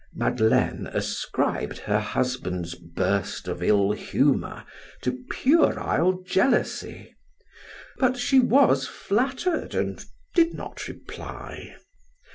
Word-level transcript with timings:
Madeleine 0.15 0.89
ascribed 0.95 1.77
her 1.77 1.99
husband's 1.99 2.73
burst 2.73 3.47
of 3.47 3.61
ill 3.61 3.91
humor 3.91 4.65
to 5.03 5.19
puerile 5.29 6.23
jealousy, 6.23 7.15
but 7.99 8.17
she 8.17 8.39
was 8.39 8.87
flattered 8.87 9.75
and 9.75 10.03
did 10.33 10.55
not 10.55 10.87
reply. 10.87 11.75